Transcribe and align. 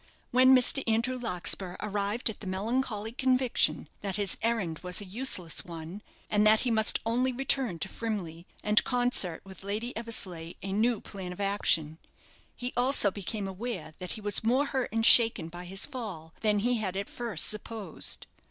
When 0.31 0.55
Mr. 0.55 0.83
Andrew 0.91 1.15
Larkspur 1.15 1.75
arrived 1.79 2.31
at 2.31 2.39
the 2.39 2.47
melancholy 2.47 3.11
conviction 3.11 3.87
that 3.99 4.15
his 4.15 4.35
errand 4.41 4.79
was 4.79 4.99
a 4.99 5.05
useless 5.05 5.63
one, 5.63 6.01
and 6.27 6.41
that 6.47 6.61
he 6.61 6.71
must 6.71 6.99
only 7.05 7.31
return 7.31 7.77
to 7.77 7.87
Frimley, 7.87 8.47
and 8.63 8.83
concert 8.83 9.45
with 9.45 9.63
Lady 9.63 9.95
Eversleigh 9.95 10.53
a 10.63 10.73
new 10.73 11.01
plan 11.01 11.31
of 11.31 11.39
action, 11.39 11.99
he 12.55 12.73
also 12.75 13.11
became 13.11 13.47
aware 13.47 13.93
that 13.99 14.13
he 14.13 14.21
was 14.21 14.43
more 14.43 14.65
hurt 14.65 14.89
and 14.91 15.05
shaken 15.05 15.49
by 15.49 15.65
his 15.65 15.85
fall 15.85 16.33
than 16.41 16.57
he 16.57 16.77
had 16.77 16.97
at 16.97 17.07
first 17.07 17.45
supposed. 17.47 18.25